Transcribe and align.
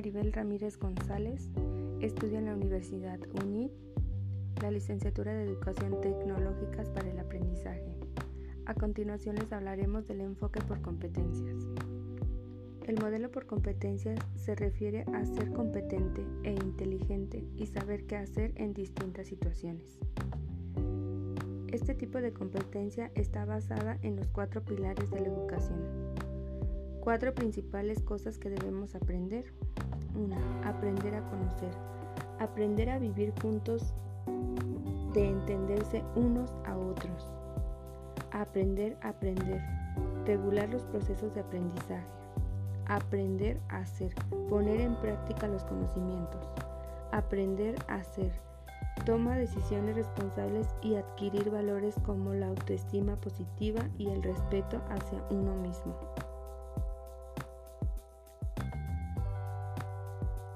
Ramírez 0.00 0.78
González. 0.78 1.50
Estudia 2.00 2.38
en 2.38 2.44
la 2.44 2.54
Universidad 2.54 3.18
UNIT 3.42 3.72
la 4.62 4.70
licenciatura 4.70 5.34
de 5.34 5.42
Educación 5.42 6.00
Tecnológicas 6.00 6.88
para 6.90 7.10
el 7.10 7.18
Aprendizaje. 7.18 7.96
A 8.66 8.74
continuación 8.74 9.34
les 9.34 9.52
hablaremos 9.52 10.06
del 10.06 10.20
enfoque 10.20 10.60
por 10.60 10.80
competencias. 10.82 11.66
El 12.86 13.00
modelo 13.00 13.32
por 13.32 13.46
competencias 13.46 14.20
se 14.36 14.54
refiere 14.54 15.04
a 15.12 15.24
ser 15.24 15.50
competente 15.50 16.24
e 16.44 16.52
inteligente 16.52 17.44
y 17.56 17.66
saber 17.66 18.06
qué 18.06 18.18
hacer 18.18 18.52
en 18.54 18.74
distintas 18.74 19.26
situaciones. 19.26 19.98
Este 21.72 21.94
tipo 21.94 22.18
de 22.18 22.32
competencia 22.32 23.10
está 23.16 23.44
basada 23.44 23.98
en 24.02 24.14
los 24.14 24.28
cuatro 24.28 24.64
pilares 24.64 25.10
de 25.10 25.20
la 25.22 25.26
educación. 25.26 25.80
Cuatro 27.08 27.34
principales 27.34 28.02
cosas 28.02 28.36
que 28.36 28.50
debemos 28.50 28.94
aprender. 28.94 29.46
1. 30.14 30.36
Aprender 30.62 31.14
a 31.14 31.22
conocer. 31.30 31.70
Aprender 32.38 32.90
a 32.90 32.98
vivir 32.98 33.32
juntos 33.40 33.94
de 35.14 35.26
entenderse 35.26 36.04
unos 36.16 36.50
a 36.66 36.76
otros. 36.76 37.32
Aprender 38.30 38.98
a 39.00 39.08
aprender. 39.08 39.62
Regular 40.26 40.68
los 40.68 40.84
procesos 40.84 41.32
de 41.32 41.40
aprendizaje. 41.40 42.06
Aprender 42.88 43.58
a 43.70 43.78
hacer. 43.78 44.14
Poner 44.50 44.78
en 44.78 44.94
práctica 44.96 45.48
los 45.48 45.64
conocimientos. 45.64 46.46
Aprender 47.12 47.76
a 47.88 47.94
hacer 47.94 48.32
toma 49.06 49.38
decisiones 49.38 49.96
responsables 49.96 50.66
y 50.82 50.96
adquirir 50.96 51.48
valores 51.48 51.94
como 52.04 52.34
la 52.34 52.48
autoestima 52.48 53.16
positiva 53.16 53.88
y 53.96 54.08
el 54.10 54.22
respeto 54.22 54.82
hacia 54.90 55.24
uno 55.30 55.54
mismo. 55.54 55.96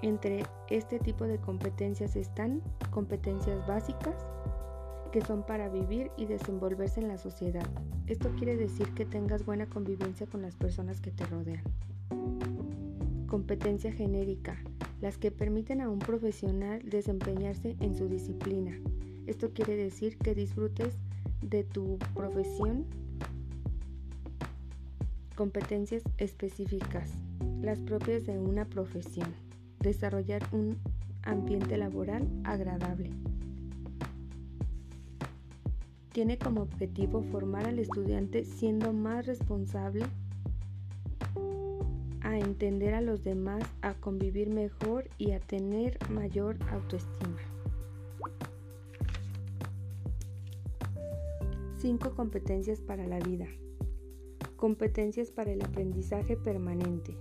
Entre 0.03 0.45
este 0.69 0.99
tipo 0.99 1.29
de 1.29 1.39
competencias 1.39 2.17
están 2.17 2.61
competencias 2.91 3.65
básicas, 3.69 4.17
que 5.13 5.21
son 5.21 5.47
para 5.47 5.69
vivir 5.69 6.11
y 6.17 6.27
desenvolverse 6.27 6.99
en 6.99 7.07
la 7.07 7.19
sociedad. 7.19 7.67
Esto 8.09 8.31
quiere 8.37 8.57
decir 8.57 8.93
que 8.95 9.07
tengas 9.07 9.47
buena 9.47 9.67
convivencia 9.67 10.27
con 10.27 10.43
las 10.43 10.57
personas 10.57 11.01
que 11.01 11.13
te 11.13 11.25
rodean. 11.27 11.63
Competencia 13.29 13.93
genérica, 13.93 14.59
las 15.01 15.19
que 15.19 15.31
permiten 15.31 15.81
a 15.81 15.89
un 15.89 16.01
profesional 16.01 16.83
desempeñarse 16.85 17.77
en 17.79 17.95
su 17.95 18.09
disciplina. 18.09 18.77
Esto 19.27 19.53
quiere 19.53 19.77
decir 19.77 20.19
que 20.19 20.35
disfrutes 20.35 20.99
de 21.43 21.63
tu 21.63 21.99
profesión. 22.15 22.87
Competencias 25.37 26.03
específicas, 26.19 27.13
las 27.61 27.79
propias 27.79 28.27
de 28.27 28.39
una 28.39 28.65
profesión. 28.65 29.33
Desarrollar 29.83 30.43
un 30.53 30.79
ambiente 31.25 31.77
laboral 31.77 32.29
agradable. 32.45 33.11
Tiene 36.13 36.39
como 36.39 36.63
objetivo 36.63 37.23
formar 37.23 37.67
al 37.67 37.81
estudiante 37.81 38.45
siendo 38.45 38.93
más 38.93 39.27
responsable 39.27 40.05
a 42.21 42.39
entender 42.39 42.95
a 42.95 43.01
los 43.01 43.25
demás, 43.25 43.65
a 43.81 43.95
convivir 43.95 44.51
mejor 44.51 45.09
y 45.19 45.33
a 45.33 45.41
tener 45.41 45.99
mayor 46.11 46.57
autoestima. 46.71 47.39
5 51.79 52.15
competencias 52.15 52.81
para 52.81 53.05
la 53.09 53.19
vida. 53.19 53.47
Competencias 54.55 55.33
para 55.33 55.51
el 55.51 55.61
aprendizaje 55.63 56.37
permanente. 56.37 57.17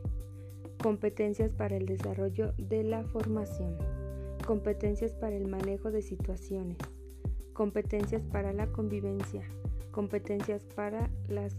Competencias 0.81 1.53
para 1.53 1.77
el 1.77 1.85
desarrollo 1.85 2.53
de 2.58 2.83
la 2.83 3.03
formación. 3.03 3.77
Competencias 4.47 5.14
para 5.14 5.36
el 5.36 5.47
manejo 5.47 5.92
de 5.92 6.02
situaciones. 6.02 6.77
Competencias 7.53 8.23
para 8.25 8.52
la 8.52 8.65
convivencia. 8.65 9.43
Competencias 9.91 10.65
para, 10.75 11.08
las, 11.27 11.55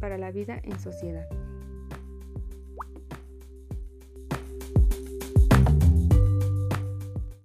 para 0.00 0.16
la 0.16 0.30
vida 0.30 0.58
en 0.64 0.80
sociedad. 0.80 1.28